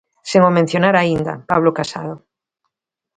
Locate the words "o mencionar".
0.49-0.95